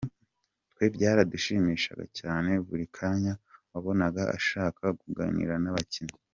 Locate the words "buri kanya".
2.67-3.33